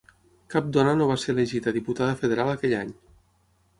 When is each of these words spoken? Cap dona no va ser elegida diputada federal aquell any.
Cap 0.53 0.69
dona 0.77 0.95
no 1.01 1.09
va 1.11 1.17
ser 1.25 1.29
elegida 1.35 1.75
diputada 1.77 2.17
federal 2.23 2.51
aquell 2.55 2.75
any. 2.83 2.99